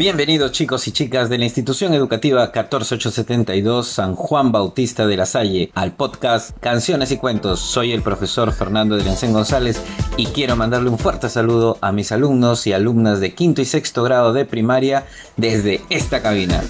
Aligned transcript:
Bienvenidos 0.00 0.52
chicos 0.52 0.88
y 0.88 0.92
chicas 0.92 1.28
de 1.28 1.36
la 1.36 1.44
institución 1.44 1.92
educativa 1.92 2.50
14872 2.52 3.86
San 3.86 4.14
Juan 4.14 4.50
Bautista 4.50 5.06
de 5.06 5.18
la 5.18 5.26
Salle 5.26 5.70
al 5.74 5.92
podcast 5.92 6.56
Canciones 6.58 7.12
y 7.12 7.18
Cuentos. 7.18 7.60
Soy 7.60 7.92
el 7.92 8.00
profesor 8.00 8.50
Fernando 8.50 8.96
de 8.96 9.04
Lencén 9.04 9.34
González 9.34 9.78
y 10.16 10.24
quiero 10.28 10.56
mandarle 10.56 10.88
un 10.88 10.98
fuerte 10.98 11.28
saludo 11.28 11.76
a 11.82 11.92
mis 11.92 12.12
alumnos 12.12 12.66
y 12.66 12.72
alumnas 12.72 13.20
de 13.20 13.34
quinto 13.34 13.60
y 13.60 13.66
sexto 13.66 14.02
grado 14.02 14.32
de 14.32 14.46
primaria 14.46 15.04
desde 15.36 15.82
esta 15.90 16.22
cabina. 16.22 16.62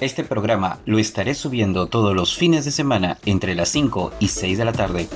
Este 0.00 0.24
programa 0.24 0.80
lo 0.86 0.98
estaré 0.98 1.36
subiendo 1.36 1.86
todos 1.86 2.16
los 2.16 2.34
fines 2.34 2.64
de 2.64 2.72
semana 2.72 3.18
entre 3.26 3.54
las 3.54 3.68
5 3.68 4.14
y 4.18 4.26
6 4.26 4.58
de 4.58 4.64
la 4.64 4.72
tarde. 4.72 5.08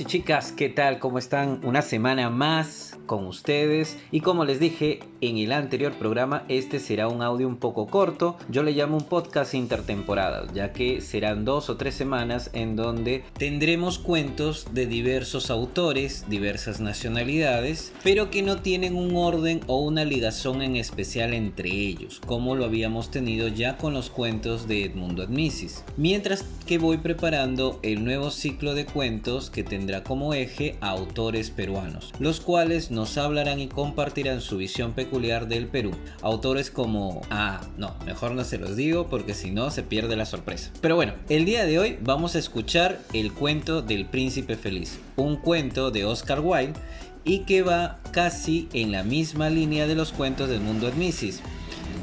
Y 0.00 0.04
chicas, 0.06 0.50
¿qué 0.50 0.68
tal? 0.68 0.98
¿Cómo 0.98 1.18
están? 1.18 1.60
Una 1.62 1.82
semana 1.82 2.30
más 2.30 2.98
con 3.06 3.26
ustedes 3.26 3.98
y 4.10 4.20
como 4.20 4.44
les 4.44 4.58
dije 4.58 5.00
en 5.20 5.36
el 5.36 5.52
anterior 5.52 5.92
programa, 5.92 6.44
este 6.48 6.80
será 6.80 7.08
un 7.08 7.22
audio 7.22 7.46
un 7.46 7.56
poco 7.56 7.86
corto, 7.86 8.36
yo 8.48 8.62
le 8.62 8.72
llamo 8.72 8.96
un 8.96 9.04
podcast 9.04 9.54
intertemporada, 9.54 10.46
ya 10.52 10.72
que 10.72 11.00
serán 11.00 11.44
dos 11.44 11.70
o 11.70 11.76
tres 11.76 11.94
semanas 11.94 12.50
en 12.52 12.76
donde 12.76 13.24
tendremos 13.38 13.98
cuentos 13.98 14.68
de 14.72 14.86
diversos 14.86 15.50
autores, 15.50 16.24
diversas 16.28 16.80
nacionalidades, 16.80 17.92
pero 18.02 18.30
que 18.30 18.42
no 18.42 18.62
tienen 18.62 18.96
un 18.96 19.16
orden 19.16 19.60
o 19.66 19.80
una 19.80 20.04
ligación 20.04 20.62
en 20.62 20.76
especial 20.76 21.34
entre 21.34 21.70
ellos, 21.70 22.20
como 22.26 22.54
lo 22.54 22.64
habíamos 22.64 23.10
tenido 23.10 23.48
ya 23.48 23.76
con 23.76 23.94
los 23.94 24.10
cuentos 24.10 24.66
de 24.66 24.84
Edmundo 24.84 25.22
Admisis. 25.22 25.84
Mientras 25.96 26.44
que 26.66 26.78
voy 26.78 26.98
preparando 26.98 27.78
el 27.82 28.04
nuevo 28.04 28.30
ciclo 28.30 28.74
de 28.74 28.86
cuentos 28.86 29.50
que 29.50 29.62
tendrá 29.84 30.02
como 30.02 30.32
eje 30.32 30.78
a 30.80 30.88
autores 30.88 31.50
peruanos, 31.50 32.10
los 32.18 32.40
cuales 32.40 32.90
nos 32.90 33.18
hablarán 33.18 33.60
y 33.60 33.68
compartirán 33.68 34.40
su 34.40 34.56
visión 34.56 34.92
peculiar 34.92 35.46
del 35.46 35.66
Perú. 35.66 35.90
Autores 36.22 36.70
como... 36.70 37.20
Ah, 37.28 37.60
no, 37.76 37.94
mejor 38.06 38.30
no 38.30 38.44
se 38.44 38.56
los 38.56 38.76
digo 38.76 39.08
porque 39.08 39.34
si 39.34 39.50
no 39.50 39.70
se 39.70 39.82
pierde 39.82 40.16
la 40.16 40.24
sorpresa. 40.24 40.70
Pero 40.80 40.96
bueno, 40.96 41.12
el 41.28 41.44
día 41.44 41.66
de 41.66 41.78
hoy 41.78 41.98
vamos 42.00 42.34
a 42.34 42.38
escuchar 42.38 42.98
el 43.12 43.34
cuento 43.34 43.82
del 43.82 44.06
príncipe 44.06 44.56
feliz, 44.56 44.98
un 45.16 45.36
cuento 45.36 45.90
de 45.90 46.06
Oscar 46.06 46.40
Wilde 46.40 46.80
y 47.22 47.40
que 47.40 47.60
va 47.60 48.00
casi 48.10 48.70
en 48.72 48.90
la 48.90 49.02
misma 49.02 49.50
línea 49.50 49.86
de 49.86 49.96
los 49.96 50.12
cuentos 50.12 50.48
del 50.48 50.60
mundo 50.60 50.86
Admisis. 50.86 51.42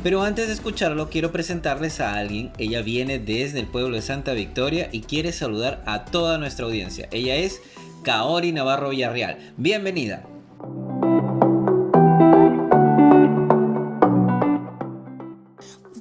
Pero 0.04 0.24
antes 0.24 0.48
de 0.48 0.54
escucharlo, 0.54 1.10
quiero 1.10 1.32
presentarles 1.32 2.00
a 2.00 2.16
alguien. 2.16 2.52
Ella 2.58 2.82
viene 2.82 3.20
desde 3.20 3.60
el 3.60 3.68
pueblo 3.68 3.96
de 3.96 4.02
Santa 4.02 4.34
Victoria 4.34 4.90
y 4.92 5.02
quiere 5.02 5.32
saludar 5.32 5.84
a 5.86 6.06
toda 6.06 6.40
nuestra 6.40 6.66
audiencia. 6.66 7.08
Ella 7.12 7.36
es 7.36 7.62
Kaori 8.04 8.52
Navarro 8.52 8.90
Villarreal. 8.90 9.38
Bienvenida. 9.58 10.24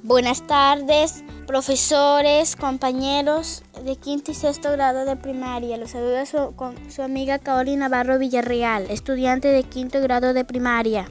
Buenas 0.03 0.45
tardes, 0.45 1.23
profesores, 1.45 2.55
compañeros 2.55 3.63
de 3.85 3.95
quinto 3.95 4.31
y 4.31 4.33
sexto 4.33 4.71
grado 4.71 5.05
de 5.05 5.15
primaria. 5.15 5.77
Los 5.77 5.91
saluda 5.91 6.25
su, 6.25 6.53
con 6.55 6.75
su 6.89 7.03
amiga 7.03 7.37
Kaori 7.37 7.75
Navarro 7.75 8.17
Villarreal, 8.17 8.89
estudiante 8.89 9.47
de 9.49 9.63
quinto 9.63 10.01
grado 10.01 10.33
de 10.33 10.43
primaria. 10.43 11.07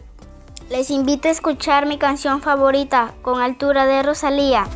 Les 0.70 0.88
invito 0.90 1.26
a 1.26 1.32
escuchar 1.32 1.84
mi 1.84 1.98
canción 1.98 2.40
favorita, 2.40 3.12
Con 3.22 3.42
Altura 3.42 3.86
de 3.86 4.05
Rosalía. 4.05 4.68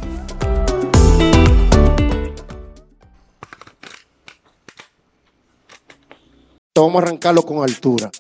Vamos 6.75 6.97
a 6.97 6.99
arrancarlo 6.99 7.45
con 7.45 7.63
altura. 7.63 8.11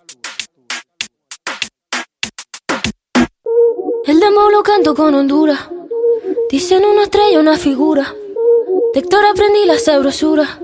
El 4.05 4.21
demo 4.21 4.51
lo 4.51 4.63
canto 4.63 4.95
con 4.95 5.13
Honduras. 5.13 5.59
Dicen 6.49 6.85
una 6.85 7.03
estrella, 7.03 7.41
una 7.41 7.57
figura. 7.57 8.15
De 8.95 9.01
Héctor 9.01 9.25
aprendí 9.25 9.67
la 9.67 9.81
sabrosura. 9.81 10.61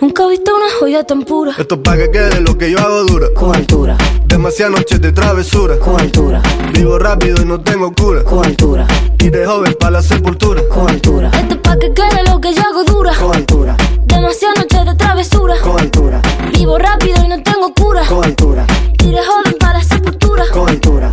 Nunca 0.00 0.24
he 0.24 0.30
visto 0.30 0.56
una 0.56 0.66
joya 0.80 1.04
tan 1.04 1.22
pura. 1.22 1.54
Esto 1.56 1.76
es 1.76 1.80
pa' 1.80 1.96
que 1.96 2.10
quede 2.10 2.40
lo 2.40 2.58
que 2.58 2.72
yo 2.72 2.78
hago 2.80 3.04
dura. 3.04 3.28
Con 3.34 3.54
altura. 3.54 3.96
Demasiadas 4.34 4.72
noches 4.72 5.00
de 5.00 5.12
travesura. 5.12 5.78
Con 5.78 6.00
altura. 6.00 6.42
Vivo 6.72 6.98
rápido 6.98 7.40
y 7.40 7.44
no 7.44 7.60
tengo 7.60 7.94
cura. 7.94 8.24
Con 8.24 8.44
altura. 8.44 8.84
Y 9.20 9.30
de 9.30 9.46
joven 9.46 9.76
pa' 9.78 9.92
la 9.92 10.02
sepultura. 10.02 10.60
Con 10.68 10.90
altura. 10.90 11.30
Esto 11.32 11.54
es 11.54 11.60
pa' 11.60 11.78
que 11.78 11.94
quede 11.94 12.24
lo 12.28 12.40
que 12.40 12.52
yo 12.52 12.60
hago 12.62 12.82
dura. 12.82 13.12
Con 13.14 13.32
altura. 13.32 13.76
Demasiadas 14.06 14.58
noches 14.58 14.86
de 14.86 14.94
travesura. 14.96 15.54
Con 15.62 15.78
altura. 15.78 16.20
Vivo 16.52 16.76
rápido 16.78 17.24
y 17.24 17.28
no 17.28 17.40
tengo 17.44 17.72
cura. 17.74 18.04
Con 18.08 18.24
altura. 18.24 18.66
Y 19.04 19.12
de 19.12 19.24
joven 19.24 19.54
pa' 19.60 19.72
la 19.72 19.84
sepultura. 19.84 20.44
Con 20.52 20.68
altura. 20.68 21.12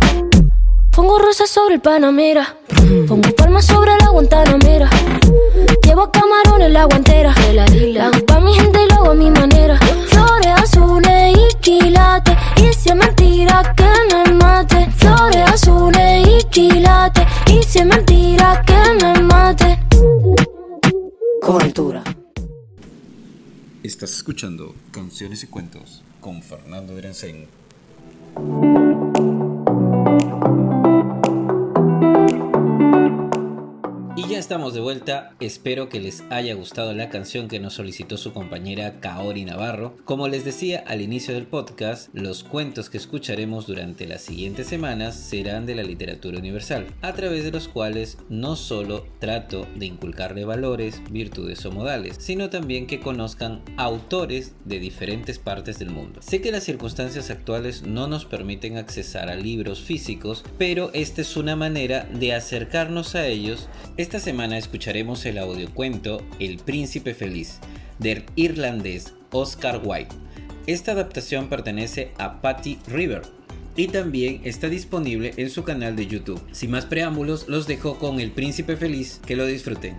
Pongo 0.90 1.20
rosas 1.20 1.48
sobre 1.48 1.76
el 1.76 1.80
Panamera. 1.80 2.56
Pongo 3.06 3.30
palmas 3.36 3.64
sobre 3.66 3.92
la 3.98 4.08
Guantanamera. 4.08 4.90
Llevo 5.84 6.10
camarones 6.10 6.72
la 6.72 6.86
guantera. 6.86 7.32
La 7.52 8.06
hago 8.06 8.26
pa' 8.26 8.40
mi 8.40 8.52
gente 8.52 8.80
y 8.84 8.88
lo 8.88 8.94
hago 8.96 9.10
a 9.12 9.14
mi 9.14 9.30
manera. 9.30 9.78
Flores 10.08 10.52
azules 10.56 11.38
y 11.38 11.56
quilates. 11.60 12.36
Y 12.56 12.72
mentira 13.62 13.74
que 13.74 14.14
me 14.14 14.34
mate. 14.34 14.90
Flores 14.92 15.48
azules 15.48 16.28
y 16.28 16.48
quilates. 16.48 17.26
Y 17.48 17.62
si 17.62 17.78
es 17.78 17.86
mentira 17.86 18.62
que 18.66 19.04
me 19.04 19.22
mate. 19.22 19.78
Con 21.40 21.62
altura. 21.62 22.02
Estás 23.82 24.14
escuchando 24.14 24.74
Canciones 24.90 25.42
y 25.42 25.46
Cuentos 25.48 26.02
con 26.20 26.42
Fernando 26.42 26.94
Drensen. 26.94 27.48
Ya 34.32 34.38
estamos 34.38 34.72
de 34.72 34.80
vuelta, 34.80 35.34
espero 35.40 35.90
que 35.90 36.00
les 36.00 36.22
haya 36.30 36.54
gustado 36.54 36.94
la 36.94 37.10
canción 37.10 37.48
que 37.48 37.60
nos 37.60 37.74
solicitó 37.74 38.16
su 38.16 38.32
compañera 38.32 38.98
Kaori 38.98 39.44
Navarro. 39.44 39.94
Como 40.06 40.26
les 40.26 40.42
decía 40.42 40.82
al 40.86 41.02
inicio 41.02 41.34
del 41.34 41.46
podcast, 41.46 42.08
los 42.14 42.42
cuentos 42.42 42.88
que 42.88 42.96
escucharemos 42.96 43.66
durante 43.66 44.06
las 44.06 44.22
siguientes 44.22 44.68
semanas 44.68 45.16
serán 45.16 45.66
de 45.66 45.74
la 45.74 45.82
literatura 45.82 46.38
universal, 46.38 46.86
a 47.02 47.12
través 47.12 47.44
de 47.44 47.50
los 47.50 47.68
cuales 47.68 48.16
no 48.30 48.56
solo 48.56 49.06
trato 49.18 49.66
de 49.76 49.84
inculcarle 49.84 50.46
valores, 50.46 51.02
virtudes 51.10 51.66
o 51.66 51.70
modales, 51.70 52.16
sino 52.18 52.48
también 52.48 52.86
que 52.86 53.00
conozcan 53.00 53.62
autores 53.76 54.54
de 54.64 54.78
diferentes 54.78 55.38
partes 55.38 55.78
del 55.78 55.90
mundo. 55.90 56.20
Sé 56.22 56.40
que 56.40 56.52
las 56.52 56.64
circunstancias 56.64 57.28
actuales 57.28 57.82
no 57.82 58.06
nos 58.06 58.24
permiten 58.24 58.78
accesar 58.78 59.28
a 59.28 59.34
libros 59.34 59.82
físicos, 59.82 60.42
pero 60.56 60.90
esta 60.94 61.20
es 61.20 61.36
una 61.36 61.54
manera 61.54 62.08
de 62.14 62.32
acercarnos 62.32 63.14
a 63.14 63.26
ellos 63.26 63.68
esta 63.98 64.21
semana 64.22 64.56
escucharemos 64.56 65.26
el 65.26 65.36
audiocuento 65.36 66.22
El 66.38 66.58
Príncipe 66.58 67.12
Feliz 67.12 67.58
del 67.98 68.24
irlandés 68.36 69.14
Oscar 69.32 69.80
Wilde. 69.84 70.14
Esta 70.68 70.92
adaptación 70.92 71.48
pertenece 71.48 72.12
a 72.18 72.40
Patty 72.40 72.78
River 72.86 73.22
y 73.74 73.88
también 73.88 74.40
está 74.44 74.68
disponible 74.68 75.34
en 75.38 75.50
su 75.50 75.64
canal 75.64 75.96
de 75.96 76.06
YouTube. 76.06 76.40
Sin 76.52 76.70
más 76.70 76.86
preámbulos, 76.86 77.48
los 77.48 77.66
dejo 77.66 77.98
con 77.98 78.20
El 78.20 78.30
Príncipe 78.30 78.76
Feliz, 78.76 79.20
que 79.26 79.34
lo 79.34 79.44
disfruten. 79.44 79.98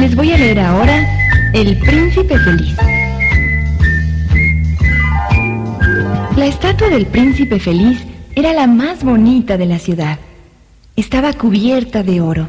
Les 0.00 0.16
voy 0.16 0.32
a 0.32 0.36
leer 0.36 0.58
ahora 0.58 1.13
el 1.54 1.78
príncipe 1.78 2.36
feliz. 2.36 2.76
La 6.36 6.46
estatua 6.46 6.88
del 6.88 7.06
príncipe 7.06 7.60
feliz 7.60 8.00
era 8.34 8.52
la 8.52 8.66
más 8.66 9.04
bonita 9.04 9.56
de 9.56 9.66
la 9.66 9.78
ciudad. 9.78 10.18
Estaba 10.96 11.32
cubierta 11.32 12.02
de 12.02 12.20
oro. 12.20 12.48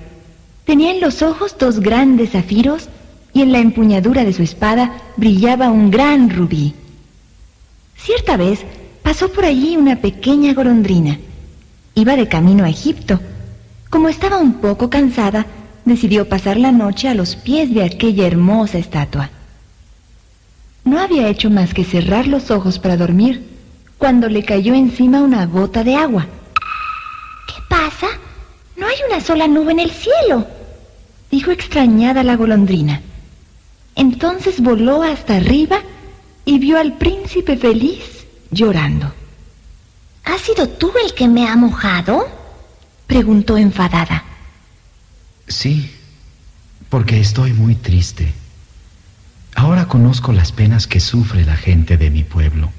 Tenía 0.66 0.92
en 0.92 1.02
los 1.02 1.22
ojos 1.22 1.56
dos 1.60 1.81
grandes 1.81 2.31
zafiros 2.31 2.90
y 3.31 3.44
en 3.44 3.52
la 3.52 3.60
empuñadura 3.60 4.25
de 4.25 4.34
su 4.34 4.42
espada 4.42 4.94
brillaba 5.18 5.69
un 5.69 5.92
gran 5.92 6.31
rubí. 6.31 6.74
Cierta 7.96 8.38
vez 8.38 8.62
pasó 9.04 9.31
por 9.31 9.46
allí 9.46 9.78
una 9.78 9.98
pequeña 9.98 10.56
golondrina. 10.56 11.19
Iba 11.94 12.16
de 12.16 12.28
camino 12.28 12.63
a 12.63 12.69
Egipto. 12.69 13.19
Como 13.92 14.10
estaba 14.10 14.40
un 14.40 14.56
poco 14.56 14.90
cansada, 14.90 15.46
decidió 15.86 16.28
pasar 16.28 16.58
la 16.58 16.72
noche 16.72 17.08
a 17.08 17.14
los 17.14 17.36
pies 17.36 17.74
de 17.74 17.84
aquella 17.84 18.28
hermosa 18.28 18.78
estatua. 18.78 19.30
No 20.84 21.00
había 21.00 21.30
hecho 21.30 21.50
más 21.50 21.74
que 21.74 21.84
cerrar 21.86 22.28
los 22.28 22.52
ojos 22.52 22.80
para 22.80 22.98
dormir 22.98 23.44
cuando 23.98 24.28
le 24.28 24.44
cayó 24.44 24.74
encima 24.74 25.22
una 25.22 25.46
gota 25.46 25.84
de 25.84 25.96
agua. 25.96 26.28
¿Qué 27.48 27.62
pasa? 27.70 28.08
No 28.76 28.86
hay 28.88 28.96
una 29.08 29.22
sola 29.22 29.48
nube 29.48 29.72
en 29.72 29.80
el 29.80 29.92
cielo, 29.92 30.46
dijo 31.32 31.52
extrañada 31.52 32.24
la 32.24 32.36
golondrina. 32.36 33.02
Entonces 33.96 34.62
voló 34.62 35.04
hasta 35.04 35.38
arriba 35.38 35.80
y 36.44 36.60
vio 36.60 36.78
al 36.78 36.94
príncipe 36.94 37.58
feliz 37.58 38.28
llorando. 38.52 39.12
¿Has 40.26 40.42
sido 40.42 40.68
tú 40.68 40.92
el 41.04 41.14
que 41.14 41.28
me 41.28 41.48
ha 41.48 41.56
mojado? 41.56 42.28
Preguntó 43.08 43.58
enfadada. 43.58 44.24
Sí, 45.47 45.92
porque 46.89 47.19
estoy 47.19 47.53
muy 47.53 47.75
triste. 47.75 48.33
Ahora 49.56 49.88
conozco 49.88 50.33
las 50.33 50.51
penas 50.51 50.88
que 50.88 51.00
sufre 51.00 51.45
la 51.45 51.56
gente 51.56 51.97
de 51.97 52.09
mi 52.09 52.24
pueblo. 52.24 52.71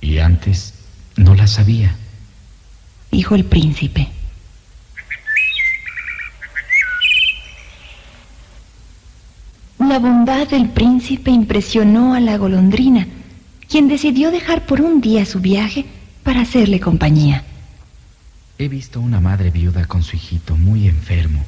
Y 0.00 0.18
antes 0.18 0.74
no 1.16 1.34
las 1.34 1.52
sabía. 1.52 1.96
Dijo 3.10 3.34
el 3.34 3.44
príncipe. 3.44 4.08
La 9.78 9.98
bondad 9.98 10.46
del 10.48 10.68
príncipe 10.68 11.30
impresionó 11.30 12.14
a 12.14 12.20
la 12.20 12.36
golondrina, 12.36 13.06
quien 13.68 13.88
decidió 13.88 14.30
dejar 14.30 14.66
por 14.66 14.80
un 14.80 15.00
día 15.00 15.24
su 15.24 15.40
viaje 15.40 15.86
para 16.22 16.42
hacerle 16.42 16.78
compañía. 16.78 17.44
He 18.58 18.68
visto 18.68 19.00
una 19.00 19.20
madre 19.20 19.50
viuda 19.50 19.86
con 19.86 20.02
su 20.02 20.16
hijito 20.16 20.56
muy 20.56 20.88
enfermo. 20.88 21.44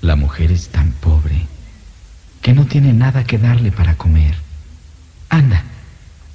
La 0.00 0.16
mujer 0.16 0.52
es 0.52 0.68
tan 0.68 0.92
pobre 0.92 1.46
que 2.40 2.52
no 2.52 2.66
tiene 2.66 2.92
nada 2.92 3.24
que 3.24 3.38
darle 3.38 3.72
para 3.72 3.96
comer. 3.96 4.36
Anda, 5.28 5.64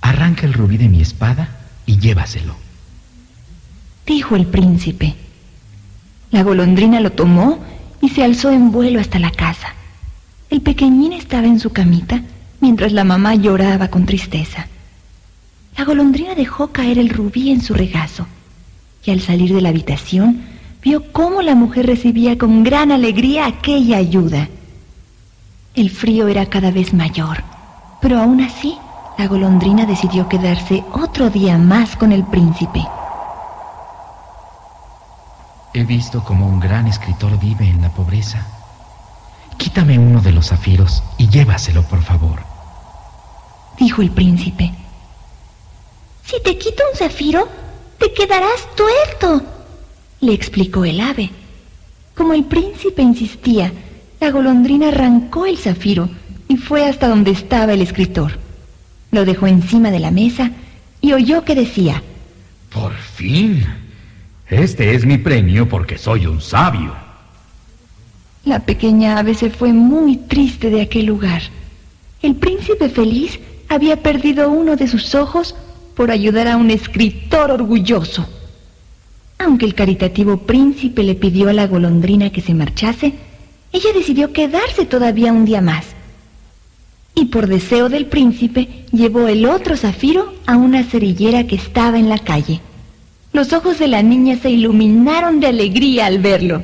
arranca 0.02 0.46
el 0.46 0.54
rubí 0.54 0.78
de 0.78 0.90
mi 0.90 1.02
espada 1.02 1.50
y 1.86 1.98
llévaselo. 1.98 2.56
Dijo 4.06 4.36
el 4.36 4.46
príncipe. 4.46 5.16
La 6.32 6.44
golondrina 6.44 7.00
lo 7.00 7.12
tomó 7.12 7.64
y 8.02 8.10
se 8.10 8.24
alzó 8.24 8.52
en 8.52 8.72
vuelo 8.72 9.00
hasta 9.00 9.20
la 9.20 9.32
casa. 9.32 9.76
El 10.50 10.62
pequeñín 10.62 11.14
estaba 11.14 11.48
en 11.48 11.60
su 11.60 11.72
camita 11.72 12.22
mientras 12.60 12.92
la 12.92 13.04
mamá 13.04 13.36
lloraba 13.36 13.88
con 13.88 14.06
tristeza. 14.06 14.68
La 15.78 15.86
golondrina 15.86 16.36
dejó 16.36 16.72
caer 16.72 17.00
el 17.00 17.10
rubí 17.10 17.52
en 17.52 17.62
su 17.62 17.74
regazo 17.74 18.28
y 19.06 19.12
al 19.12 19.22
salir 19.22 19.54
de 19.54 19.62
la 19.62 19.70
habitación 19.70 20.42
vio 20.84 21.12
cómo 21.12 21.42
la 21.42 21.56
mujer 21.56 21.86
recibía 21.86 22.38
con 22.38 22.64
gran 22.64 22.92
alegría 22.92 23.46
aquella 23.46 23.98
ayuda. 23.98 24.50
El 25.76 25.90
frío 25.90 26.28
era 26.28 26.46
cada 26.48 26.72
vez 26.72 26.94
mayor, 26.94 27.44
pero 28.02 28.20
aún 28.20 28.42
así 28.42 28.78
la 29.18 29.28
golondrina 29.28 29.86
decidió 29.86 30.28
quedarse 30.28 30.84
otro 30.92 31.30
día 31.30 31.58
más 31.58 31.96
con 31.96 32.12
el 32.12 32.24
príncipe. 32.26 32.86
He 35.74 35.84
visto 35.84 36.24
cómo 36.24 36.48
un 36.48 36.60
gran 36.60 36.88
escritor 36.88 37.40
vive 37.40 37.68
en 37.68 37.82
la 37.82 37.90
pobreza. 37.90 38.46
Quítame 39.58 39.98
uno 39.98 40.22
de 40.22 40.32
los 40.32 40.50
zafiros 40.50 41.04
y 41.18 41.30
llévaselo, 41.30 41.84
por 41.84 42.04
favor. 42.04 42.44
Dijo 43.80 44.02
el 44.02 44.12
príncipe. 44.12 44.72
Si 46.24 46.42
te 46.42 46.58
quito 46.58 46.84
un 46.92 46.98
zafiro, 46.98 47.48
te 47.98 48.14
quedarás 48.14 48.68
tuerto, 48.76 49.42
le 50.24 50.34
explicó 50.34 50.86
el 50.86 51.02
ave. 51.02 51.30
Como 52.16 52.34
el 52.34 52.46
príncipe 52.46 53.02
insistía, 53.02 53.72
la 54.20 54.32
golondrina 54.32 54.88
arrancó 54.88 55.46
el 55.46 55.58
zafiro 55.58 56.10
y 56.48 56.58
fue 56.58 56.86
hasta 56.86 57.08
donde 57.08 57.32
estaba 57.32 57.74
el 57.74 57.82
escritor. 57.82 58.40
Lo 59.12 59.26
dejó 59.26 59.48
encima 59.48 59.92
de 59.92 60.00
la 60.00 60.12
mesa 60.12 60.52
y 61.02 61.14
oyó 61.14 61.44
que 61.44 61.56
decía, 61.56 62.02
Por 62.72 62.94
fin, 62.94 63.66
este 64.50 64.96
es 64.96 65.06
mi 65.06 65.18
premio 65.18 65.68
porque 65.68 65.98
soy 65.98 66.26
un 66.26 66.40
sabio. 66.42 66.96
La 68.46 68.60
pequeña 68.60 69.20
ave 69.20 69.36
se 69.36 69.50
fue 69.50 69.74
muy 69.74 70.18
triste 70.18 70.70
de 70.70 70.82
aquel 70.82 71.06
lugar. 71.06 71.42
El 72.22 72.36
príncipe 72.36 72.90
feliz 72.90 73.40
había 73.70 73.98
perdido 73.98 74.50
uno 74.50 74.76
de 74.76 74.88
sus 74.88 75.16
ojos 75.16 75.56
por 75.96 76.12
ayudar 76.12 76.48
a 76.48 76.58
un 76.58 76.72
escritor 76.72 77.52
orgulloso. 77.52 78.28
Aunque 79.44 79.66
el 79.66 79.76
caritativo 79.76 80.38
príncipe 80.38 81.04
le 81.04 81.16
pidió 81.16 81.50
a 81.50 81.54
la 81.54 81.68
golondrina 81.68 82.30
que 82.30 82.40
se 82.40 82.54
marchase, 82.54 83.14
ella 83.74 83.90
decidió 83.94 84.32
quedarse 84.32 84.86
todavía 84.86 85.34
un 85.34 85.44
día 85.44 85.60
más. 85.60 85.86
Y 87.14 87.26
por 87.26 87.48
deseo 87.48 87.90
del 87.90 88.06
príncipe 88.06 88.86
llevó 88.92 89.28
el 89.28 89.46
otro 89.46 89.76
zafiro 89.76 90.34
a 90.46 90.56
una 90.56 90.84
cerillera 90.84 91.46
que 91.46 91.56
estaba 91.56 92.00
en 92.00 92.08
la 92.08 92.20
calle. 92.20 92.62
Los 93.34 93.52
ojos 93.52 93.80
de 93.80 93.90
la 93.90 94.02
niña 94.02 94.38
se 94.38 94.50
iluminaron 94.50 95.42
de 95.42 95.48
alegría 95.48 96.06
al 96.06 96.20
verlo. 96.20 96.64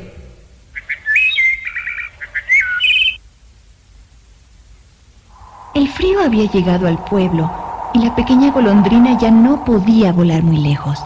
El 5.75 5.87
frío 5.89 6.21
había 6.21 6.49
llegado 6.49 6.87
al 6.87 7.03
pueblo 7.03 7.51
y 7.93 7.99
la 7.99 8.15
pequeña 8.15 8.51
golondrina 8.51 9.17
ya 9.19 9.31
no 9.31 9.65
podía 9.65 10.13
volar 10.13 10.43
muy 10.43 10.57
lejos. 10.57 10.97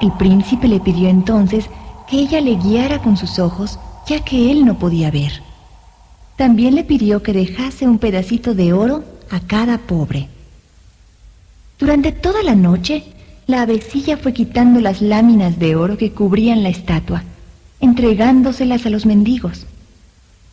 El 0.00 0.12
príncipe 0.12 0.66
le 0.66 0.80
pidió 0.80 1.08
entonces 1.08 1.66
que 2.08 2.18
ella 2.18 2.40
le 2.40 2.56
guiara 2.56 3.00
con 3.00 3.16
sus 3.16 3.38
ojos 3.38 3.78
ya 4.06 4.24
que 4.24 4.50
él 4.50 4.64
no 4.64 4.78
podía 4.78 5.10
ver. 5.10 5.42
También 6.36 6.74
le 6.74 6.84
pidió 6.84 7.22
que 7.22 7.32
dejase 7.32 7.86
un 7.86 7.98
pedacito 7.98 8.54
de 8.54 8.72
oro 8.72 9.04
a 9.30 9.40
cada 9.40 9.78
pobre. 9.78 10.28
Durante 11.78 12.12
toda 12.12 12.42
la 12.42 12.54
noche, 12.54 13.04
la 13.46 13.62
avecilla 13.62 14.16
fue 14.16 14.32
quitando 14.32 14.80
las 14.80 15.02
láminas 15.02 15.58
de 15.58 15.76
oro 15.76 15.96
que 15.96 16.12
cubrían 16.12 16.62
la 16.62 16.70
estatua, 16.70 17.22
entregándoselas 17.80 18.86
a 18.86 18.90
los 18.90 19.06
mendigos. 19.06 19.66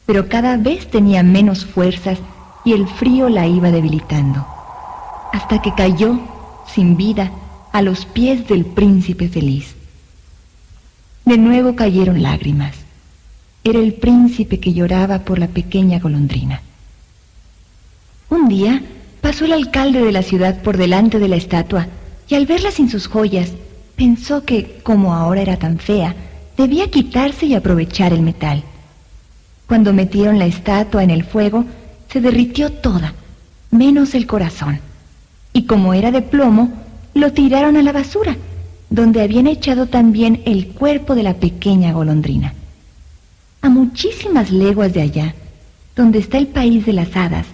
Pero 0.06 0.30
cada 0.30 0.58
vez 0.58 0.90
tenía 0.90 1.24
menos 1.24 1.66
fuerzas 1.66 2.20
y 2.64 2.74
el 2.74 2.88
frío 2.88 3.30
la 3.30 3.48
iba 3.48 3.72
debilitando, 3.72 4.46
hasta 5.32 5.62
que 5.62 5.74
cayó, 5.74 6.20
sin 6.74 6.98
vida, 6.98 7.32
a 7.78 7.84
los 7.84 8.08
pies 8.08 8.48
del 8.48 8.66
príncipe 8.66 9.30
feliz. 9.30 9.76
De 11.26 11.38
nuevo 11.38 11.76
cayeron 11.76 12.24
lágrimas. 12.24 12.74
Era 13.64 13.78
el 13.78 13.94
príncipe 13.94 14.60
que 14.60 14.74
lloraba 14.74 15.20
por 15.20 15.38
la 15.38 15.48
pequeña 15.48 16.00
golondrina. 16.00 16.64
Un 18.32 18.50
día 18.50 18.82
pasó 19.22 19.46
el 19.46 19.54
alcalde 19.54 20.02
de 20.02 20.12
la 20.12 20.24
ciudad 20.24 20.64
por 20.64 20.76
delante 20.76 21.20
de 21.20 21.28
la 21.28 21.36
estatua 21.36 21.88
y 22.28 22.34
al 22.34 22.48
verla 22.48 22.72
sin 22.72 22.90
sus 22.90 23.06
joyas, 23.06 23.52
pensó 23.96 24.44
que, 24.44 24.80
como 24.82 25.14
ahora 25.14 25.44
era 25.44 25.58
tan 25.58 25.78
fea, 25.78 26.16
debía 26.58 26.90
quitarse 26.90 27.46
y 27.46 27.54
aprovechar 27.54 28.12
el 28.12 28.24
metal. 28.24 28.64
Cuando 29.68 29.94
metieron 29.94 30.40
la 30.40 30.48
estatua 30.48 31.04
en 31.04 31.12
el 31.12 31.24
fuego, 31.24 31.64
se 32.12 32.22
derritió 32.22 32.72
toda, 32.72 33.14
menos 33.70 34.16
el 34.16 34.26
corazón. 34.26 34.80
Y 35.54 35.66
como 35.68 35.94
era 35.94 36.10
de 36.10 36.24
plomo, 36.24 36.87
lo 37.18 37.34
tiraron 37.34 37.78
a 37.78 37.82
la 37.82 37.92
basura, 37.92 38.38
donde 38.90 39.22
habían 39.22 39.48
echado 39.48 39.88
también 39.88 40.42
el 40.46 40.68
cuerpo 40.68 41.16
de 41.16 41.24
la 41.24 41.34
pequeña 41.34 41.92
golondrina. 41.94 42.54
A 43.62 43.70
muchísimas 43.70 44.52
leguas 44.52 44.94
de 44.94 45.02
allá, 45.02 45.36
donde 45.96 46.20
está 46.20 46.38
el 46.38 46.48
país 46.48 46.86
de 46.86 46.94
las 46.94 47.16
hadas, 47.16 47.48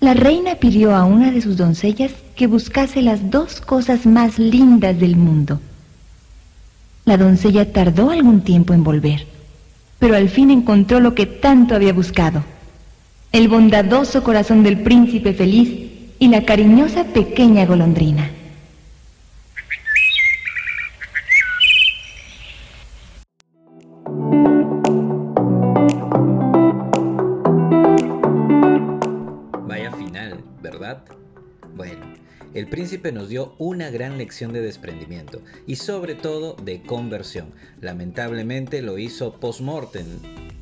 la 0.00 0.14
reina 0.14 0.56
pidió 0.56 0.96
a 0.96 1.04
una 1.04 1.30
de 1.30 1.42
sus 1.42 1.56
doncellas 1.56 2.12
que 2.34 2.46
buscase 2.46 3.02
las 3.02 3.30
dos 3.30 3.60
cosas 3.60 4.06
más 4.06 4.38
lindas 4.38 4.98
del 4.98 5.16
mundo. 5.16 5.60
La 7.04 7.16
doncella 7.16 7.72
tardó 7.72 8.10
algún 8.10 8.40
tiempo 8.40 8.72
en 8.72 8.84
volver, 8.84 9.26
pero 9.98 10.16
al 10.16 10.28
fin 10.28 10.50
encontró 10.50 11.00
lo 11.00 11.14
que 11.14 11.26
tanto 11.26 11.74
había 11.74 11.92
buscado, 11.92 12.42
el 13.32 13.48
bondadoso 13.48 14.22
corazón 14.22 14.62
del 14.62 14.82
príncipe 14.82 15.32
feliz 15.34 15.90
y 16.18 16.28
la 16.28 16.44
cariñosa 16.44 17.04
pequeña 17.04 17.66
golondrina. 17.66 18.30
Bueno, 31.74 32.04
el 32.54 32.68
príncipe 32.68 33.12
nos 33.12 33.30
dio 33.30 33.54
una 33.58 33.90
gran 33.90 34.18
lección 34.18 34.52
de 34.52 34.60
desprendimiento 34.60 35.40
y 35.66 35.76
sobre 35.76 36.14
todo 36.14 36.54
de 36.54 36.82
conversión. 36.82 37.52
Lamentablemente 37.80 38.82
lo 38.82 38.98
hizo 38.98 39.40
post-mortem, 39.40 40.06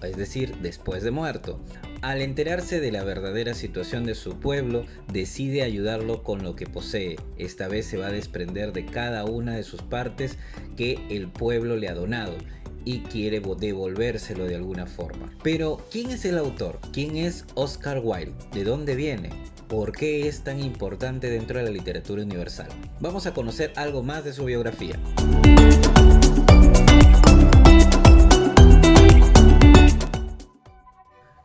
es 0.02 0.16
decir, 0.16 0.56
después 0.62 1.02
de 1.02 1.10
muerto. 1.10 1.58
Al 2.00 2.22
enterarse 2.22 2.80
de 2.80 2.92
la 2.92 3.04
verdadera 3.04 3.54
situación 3.54 4.04
de 4.06 4.14
su 4.14 4.38
pueblo, 4.38 4.86
decide 5.12 5.62
ayudarlo 5.62 6.22
con 6.22 6.42
lo 6.42 6.56
que 6.56 6.66
posee. 6.66 7.16
Esta 7.36 7.68
vez 7.68 7.86
se 7.86 7.98
va 7.98 8.06
a 8.06 8.12
desprender 8.12 8.72
de 8.72 8.86
cada 8.86 9.24
una 9.24 9.56
de 9.56 9.64
sus 9.64 9.82
partes 9.82 10.38
que 10.76 10.98
el 11.10 11.28
pueblo 11.28 11.76
le 11.76 11.88
ha 11.88 11.94
donado 11.94 12.36
y 12.84 13.00
quiere 13.00 13.40
devolvérselo 13.40 14.44
de 14.44 14.56
alguna 14.56 14.86
forma. 14.86 15.32
Pero, 15.42 15.84
¿quién 15.90 16.10
es 16.10 16.24
el 16.24 16.38
autor? 16.38 16.78
¿Quién 16.92 17.16
es 17.16 17.44
Oscar 17.54 18.00
Wilde? 18.02 18.34
¿De 18.52 18.64
dónde 18.64 18.96
viene? 18.96 19.30
¿Por 19.68 19.92
qué 19.92 20.26
es 20.26 20.42
tan 20.42 20.58
importante 20.60 21.30
dentro 21.30 21.58
de 21.58 21.64
la 21.64 21.70
literatura 21.70 22.22
universal? 22.22 22.68
Vamos 23.00 23.26
a 23.26 23.34
conocer 23.34 23.72
algo 23.76 24.02
más 24.02 24.24
de 24.24 24.32
su 24.32 24.44
biografía. 24.44 24.98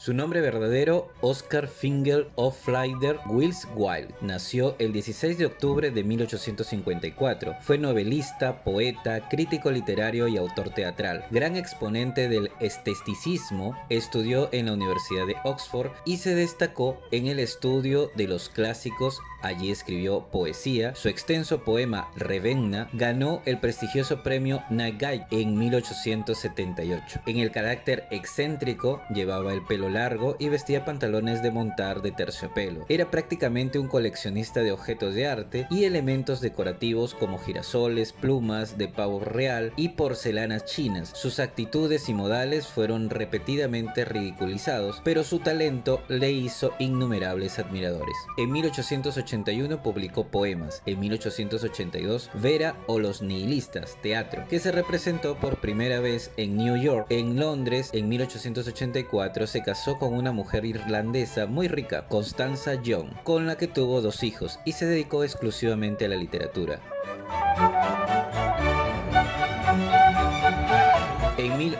Su 0.05 0.13
nombre 0.13 0.39
verdadero, 0.39 1.09
Oscar 1.21 1.67
Finger 1.67 2.29
Flyder 2.63 3.17
Wills 3.25 3.67
Wilde, 3.75 4.13
nació 4.21 4.75
el 4.77 4.93
16 4.93 5.35
de 5.39 5.47
octubre 5.47 5.89
de 5.89 6.03
1854. 6.03 7.55
Fue 7.61 7.79
novelista, 7.79 8.63
poeta, 8.63 9.27
crítico 9.29 9.71
literario 9.71 10.27
y 10.27 10.37
autor 10.37 10.69
teatral. 10.69 11.25
Gran 11.31 11.55
exponente 11.55 12.29
del 12.29 12.51
esteticismo, 12.59 13.75
estudió 13.89 14.47
en 14.51 14.67
la 14.67 14.73
Universidad 14.73 15.25
de 15.25 15.37
Oxford 15.43 15.89
y 16.05 16.17
se 16.17 16.35
destacó 16.35 17.01
en 17.09 17.25
el 17.25 17.39
estudio 17.39 18.11
de 18.15 18.27
los 18.27 18.49
clásicos 18.49 19.19
Allí 19.45 19.69
escribió 19.69 20.25
poesía. 20.31 20.95
Su 20.95 21.07
extenso 21.07 21.63
poema 21.63 22.09
Revenna 22.15 22.89
ganó 22.93 23.43
el 23.45 23.59
prestigioso 23.59 24.23
premio 24.23 24.63
Nagai 24.71 25.27
en 25.29 25.55
1878. 25.55 27.21
En 27.27 27.37
el 27.37 27.51
carácter 27.51 28.07
excéntrico, 28.09 29.03
llevaba 29.13 29.53
el 29.53 29.61
pelo 29.61 29.87
largo 29.87 30.35
y 30.39 30.49
vestía 30.49 30.83
pantalones 30.83 31.43
de 31.43 31.51
montar 31.51 32.01
de 32.01 32.11
terciopelo. 32.11 32.87
Era 32.89 33.11
prácticamente 33.11 33.77
un 33.77 33.87
coleccionista 33.87 34.61
de 34.61 34.71
objetos 34.71 35.13
de 35.13 35.27
arte 35.27 35.67
y 35.69 35.83
elementos 35.83 36.41
decorativos 36.41 37.13
como 37.13 37.37
girasoles, 37.37 38.13
plumas 38.13 38.79
de 38.79 38.87
pavo 38.87 39.19
real 39.19 39.73
y 39.75 39.89
porcelanas 39.89 40.65
chinas. 40.65 41.11
Sus 41.13 41.37
actitudes 41.37 42.09
y 42.09 42.15
modales 42.15 42.65
fueron 42.65 43.11
repetidamente 43.11 44.05
ridiculizados, 44.05 45.03
pero 45.03 45.23
su 45.23 45.37
talento 45.37 46.01
le 46.07 46.31
hizo 46.31 46.73
innumerables 46.79 47.59
admiradores. 47.59 48.15
En 48.37 48.51
1880 48.51 49.34
publicó 49.83 50.27
poemas. 50.27 50.81
En 50.85 50.99
1882, 50.99 52.29
Vera 52.35 52.75
o 52.87 52.99
los 52.99 53.21
nihilistas, 53.21 53.97
teatro, 54.01 54.45
que 54.49 54.59
se 54.59 54.71
representó 54.71 55.35
por 55.35 55.57
primera 55.57 55.99
vez 55.99 56.31
en 56.37 56.57
New 56.57 56.77
York. 56.77 57.07
En 57.09 57.39
Londres, 57.39 57.89
en 57.93 58.07
1884, 58.09 59.47
se 59.47 59.61
casó 59.61 59.97
con 59.97 60.13
una 60.13 60.31
mujer 60.31 60.65
irlandesa 60.65 61.45
muy 61.45 61.67
rica, 61.67 62.07
Constanza 62.07 62.81
Young, 62.81 63.09
con 63.23 63.47
la 63.47 63.57
que 63.57 63.67
tuvo 63.67 64.01
dos 64.01 64.23
hijos 64.23 64.59
y 64.65 64.73
se 64.73 64.85
dedicó 64.85 65.23
exclusivamente 65.23 66.05
a 66.05 66.09
la 66.09 66.15
literatura. 66.15 66.79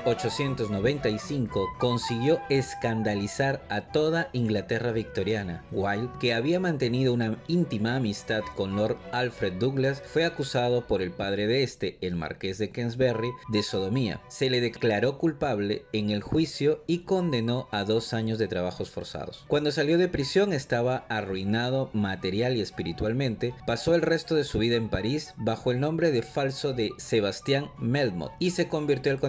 1895 0.05 1.73
consiguió 1.79 2.39
escandalizar 2.49 3.65
a 3.69 3.81
toda 3.81 4.29
Inglaterra 4.33 4.91
victoriana. 4.91 5.63
Wilde, 5.71 6.09
que 6.19 6.33
había 6.35 6.59
mantenido 6.59 7.11
una 7.11 7.37
íntima 7.47 7.95
amistad 7.95 8.43
con 8.55 8.75
Lord 8.75 8.97
Alfred 9.11 9.53
Douglas, 9.53 10.03
fue 10.05 10.25
acusado 10.25 10.85
por 10.85 11.01
el 11.01 11.11
padre 11.11 11.47
de 11.47 11.63
este, 11.63 11.97
el 12.01 12.15
marqués 12.15 12.59
de 12.59 12.69
Kensberry, 12.69 13.31
de 13.49 13.63
sodomía. 13.63 14.21
Se 14.27 14.49
le 14.51 14.61
declaró 14.61 15.17
culpable 15.17 15.85
en 15.91 16.11
el 16.11 16.21
juicio 16.21 16.83
y 16.85 16.99
condenó 16.99 17.67
a 17.71 17.83
dos 17.83 18.13
años 18.13 18.37
de 18.37 18.47
trabajos 18.47 18.91
forzados. 18.91 19.43
Cuando 19.47 19.71
salió 19.71 19.97
de 19.97 20.07
prisión 20.07 20.53
estaba 20.53 21.05
arruinado 21.09 21.89
material 21.93 22.55
y 22.57 22.61
espiritualmente. 22.61 23.55
Pasó 23.65 23.95
el 23.95 24.03
resto 24.03 24.35
de 24.35 24.43
su 24.43 24.59
vida 24.59 24.75
en 24.75 24.89
París 24.89 25.33
bajo 25.37 25.71
el 25.71 25.79
nombre 25.79 26.11
de 26.11 26.21
falso 26.21 26.73
de 26.73 26.91
Sebastián 26.97 27.71
Melmoth 27.79 28.33
y 28.39 28.51
se 28.51 28.67
convirtió 28.67 29.11
al 29.11 29.19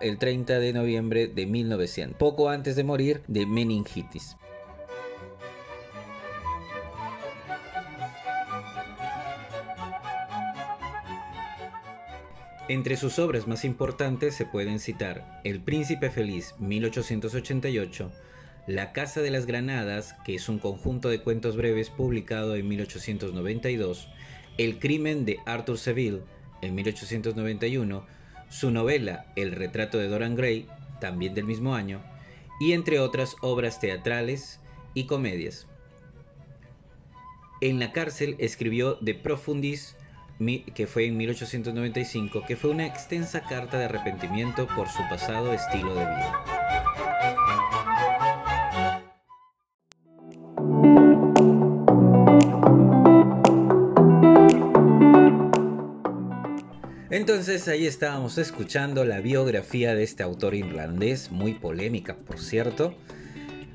el 0.00 0.18
30 0.18 0.58
de 0.58 0.72
noviembre 0.72 1.26
de 1.26 1.46
1900, 1.46 2.16
poco 2.16 2.48
antes 2.48 2.76
de 2.76 2.84
morir 2.84 3.22
de 3.26 3.46
meningitis. 3.46 4.36
Entre 12.70 12.96
sus 12.96 13.18
obras 13.18 13.48
más 13.48 13.64
importantes 13.64 14.36
se 14.36 14.46
pueden 14.46 14.78
citar 14.78 15.40
El 15.42 15.60
Príncipe 15.60 16.08
Feliz 16.08 16.54
1888, 16.60 18.12
La 18.68 18.92
Casa 18.92 19.22
de 19.22 19.32
las 19.32 19.46
Granadas, 19.46 20.14
que 20.24 20.36
es 20.36 20.48
un 20.48 20.60
conjunto 20.60 21.08
de 21.08 21.20
cuentos 21.20 21.56
breves 21.56 21.90
publicado 21.90 22.54
en 22.54 22.68
1892, 22.68 24.08
El 24.56 24.78
Crimen 24.78 25.24
de 25.24 25.38
Arthur 25.46 25.78
Seville 25.78 26.20
en 26.62 26.76
1891, 26.76 28.06
su 28.50 28.70
novela 28.70 29.24
El 29.36 29.52
retrato 29.52 29.96
de 29.96 30.08
Dorian 30.08 30.34
Gray, 30.34 30.68
también 31.00 31.34
del 31.34 31.46
mismo 31.46 31.74
año, 31.74 32.02
y 32.60 32.72
entre 32.72 33.00
otras 33.00 33.36
obras 33.40 33.80
teatrales 33.80 34.60
y 34.92 35.06
comedias. 35.06 35.66
En 37.62 37.78
la 37.78 37.92
cárcel 37.92 38.36
escribió 38.38 38.96
De 39.00 39.14
Profundis, 39.14 39.96
que 40.74 40.86
fue 40.86 41.06
en 41.06 41.16
1895, 41.16 42.44
que 42.46 42.56
fue 42.56 42.70
una 42.70 42.86
extensa 42.86 43.42
carta 43.42 43.78
de 43.78 43.84
arrepentimiento 43.84 44.66
por 44.74 44.88
su 44.88 45.02
pasado 45.08 45.52
estilo 45.52 45.94
de 45.94 46.04
vida. 46.04 46.59
Entonces 57.40 57.68
ahí 57.68 57.86
estábamos 57.86 58.36
escuchando 58.36 59.06
la 59.06 59.20
biografía 59.20 59.94
de 59.94 60.02
este 60.02 60.22
autor 60.22 60.54
irlandés, 60.54 61.30
muy 61.30 61.54
polémica 61.54 62.14
por 62.14 62.38
cierto. 62.38 62.94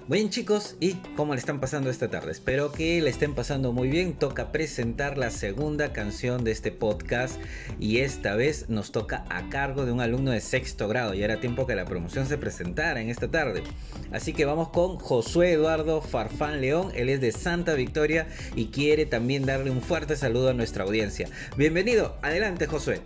Bien 0.07 0.29
chicos, 0.29 0.75
¿y 0.79 0.93
cómo 1.15 1.33
le 1.33 1.39
están 1.39 1.59
pasando 1.59 1.89
esta 1.89 2.11
tarde? 2.11 2.31
Espero 2.31 2.71
que 2.71 3.01
le 3.01 3.09
estén 3.09 3.33
pasando 3.33 3.73
muy 3.73 3.87
bien. 3.87 4.13
Toca 4.13 4.51
presentar 4.51 5.17
la 5.17 5.31
segunda 5.31 5.93
canción 5.93 6.43
de 6.43 6.51
este 6.51 6.71
podcast 6.71 7.41
y 7.79 8.01
esta 8.01 8.35
vez 8.35 8.69
nos 8.69 8.91
toca 8.91 9.25
a 9.31 9.49
cargo 9.49 9.87
de 9.87 9.93
un 9.93 9.99
alumno 9.99 10.29
de 10.29 10.41
sexto 10.41 10.87
grado. 10.87 11.15
Y 11.15 11.23
era 11.23 11.39
tiempo 11.39 11.65
que 11.65 11.73
la 11.73 11.85
promoción 11.85 12.27
se 12.27 12.37
presentara 12.37 13.01
en 13.01 13.09
esta 13.09 13.31
tarde. 13.31 13.63
Así 14.11 14.33
que 14.33 14.45
vamos 14.45 14.69
con 14.69 14.97
Josué 14.97 15.53
Eduardo 15.53 16.01
Farfán 16.01 16.61
León. 16.61 16.91
Él 16.93 17.09
es 17.09 17.19
de 17.19 17.31
Santa 17.31 17.73
Victoria 17.73 18.27
y 18.55 18.67
quiere 18.67 19.07
también 19.07 19.47
darle 19.47 19.71
un 19.71 19.81
fuerte 19.81 20.15
saludo 20.15 20.51
a 20.51 20.53
nuestra 20.53 20.83
audiencia. 20.83 21.27
Bienvenido, 21.57 22.15
adelante 22.21 22.67
Josué. 22.67 23.01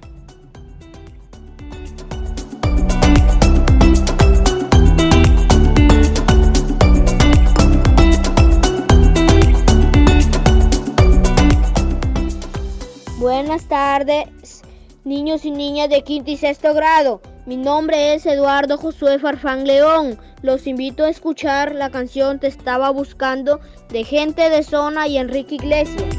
Tardes, 13.69 14.63
niños 15.05 15.45
y 15.45 15.51
niñas 15.51 15.89
de 15.89 16.01
quinto 16.01 16.31
y 16.31 16.37
sexto 16.37 16.73
grado. 16.73 17.21
Mi 17.45 17.55
nombre 17.55 18.13
es 18.13 18.25
Eduardo 18.25 18.77
Josué 18.77 19.19
Farfán 19.19 19.65
León. 19.65 20.19
Los 20.41 20.67
invito 20.67 21.05
a 21.05 21.09
escuchar 21.09 21.73
la 21.73 21.89
canción 21.89 22.39
Te 22.39 22.47
estaba 22.47 22.89
buscando 22.89 23.61
de 23.89 24.03
gente 24.03 24.49
de 24.49 24.63
zona 24.63 25.07
y 25.07 25.17
Enrique 25.17 25.55
Iglesias. 25.55 26.18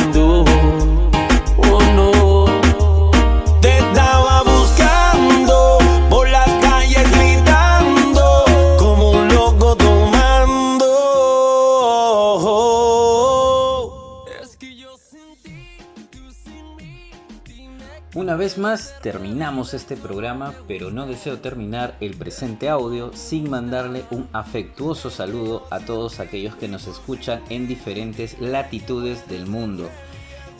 Una 18.13 18.35
vez 18.35 18.57
más 18.57 18.93
terminamos 19.01 19.73
este 19.73 19.95
programa, 19.95 20.53
pero 20.67 20.91
no 20.91 21.07
deseo 21.07 21.39
terminar 21.39 21.95
el 22.01 22.17
presente 22.17 22.67
audio 22.67 23.11
sin 23.13 23.49
mandarle 23.49 24.03
un 24.11 24.27
afectuoso 24.33 25.09
saludo 25.09 25.65
a 25.69 25.79
todos 25.79 26.19
aquellos 26.19 26.55
que 26.55 26.67
nos 26.67 26.87
escuchan 26.87 27.41
en 27.49 27.67
diferentes 27.67 28.37
latitudes 28.41 29.29
del 29.29 29.47
mundo 29.47 29.89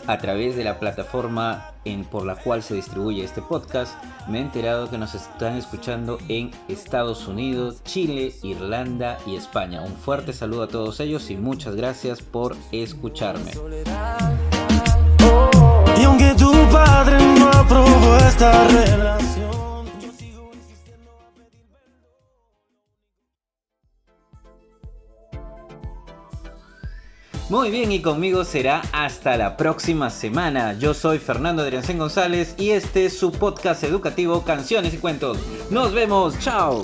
a 0.07 0.17
través 0.17 0.55
de 0.55 0.63
la 0.63 0.79
plataforma 0.79 1.73
en, 1.85 2.05
por 2.05 2.25
la 2.25 2.35
cual 2.35 2.63
se 2.63 2.75
distribuye 2.75 3.23
este 3.23 3.41
podcast, 3.41 3.93
me 4.27 4.39
he 4.39 4.41
enterado 4.41 4.89
que 4.89 4.97
nos 4.97 5.13
están 5.15 5.57
escuchando 5.57 6.19
en 6.27 6.51
Estados 6.67 7.27
Unidos, 7.27 7.83
Chile, 7.83 8.33
Irlanda 8.43 9.17
y 9.25 9.35
España. 9.35 9.81
Un 9.81 9.95
fuerte 9.95 10.33
saludo 10.33 10.63
a 10.63 10.67
todos 10.67 10.99
ellos 10.99 11.29
y 11.29 11.37
muchas 11.37 11.75
gracias 11.75 12.21
por 12.21 12.55
escucharme. 12.71 13.51
Esta 18.41 18.67
relación. 18.69 19.51
Muy 27.49 27.69
bien, 27.69 27.91
y 27.91 28.01
conmigo 28.01 28.43
será 28.43 28.81
hasta 28.93 29.37
la 29.37 29.57
próxima 29.57 30.09
semana. 30.09 30.73
Yo 30.73 30.95
soy 30.95 31.19
Fernando 31.19 31.61
Adriancén 31.61 31.99
González 31.99 32.55
y 32.57 32.71
este 32.71 33.05
es 33.05 33.19
su 33.19 33.31
podcast 33.31 33.83
educativo 33.83 34.43
Canciones 34.43 34.93
y 34.95 34.97
Cuentos. 34.97 35.37
Nos 35.69 35.93
vemos, 35.93 36.39
chao. 36.39 36.81